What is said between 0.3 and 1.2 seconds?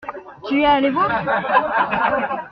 Tu es allé voir?